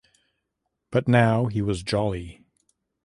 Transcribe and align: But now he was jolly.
But 0.89 1.07
now 1.07 1.45
he 1.45 1.61
was 1.61 1.83
jolly. 1.83 2.43